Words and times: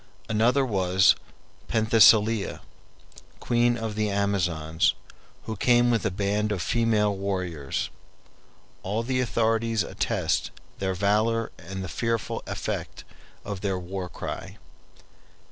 Another 0.27 0.65
was 0.65 1.13
Penthesilea, 1.67 2.61
queen 3.39 3.77
of 3.77 3.93
the 3.93 4.09
Amazons, 4.09 4.95
who 5.43 5.55
came 5.55 5.91
with 5.91 6.03
a 6.07 6.09
band 6.09 6.51
of 6.51 6.59
female 6.59 7.15
warriors. 7.15 7.91
All 8.81 9.03
the 9.03 9.19
authorities 9.19 9.83
attest 9.83 10.49
their 10.79 10.95
valor 10.95 11.51
and 11.59 11.83
the 11.83 11.87
fearful 11.87 12.41
effect 12.47 13.03
of 13.45 13.61
their 13.61 13.77
war 13.77 14.09
cry. 14.09 14.57